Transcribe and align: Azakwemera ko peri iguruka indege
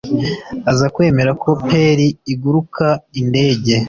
Azakwemera 0.71 1.31
ko 1.43 1.49
peri 1.67 2.07
iguruka 2.33 2.85
indege 3.19 3.73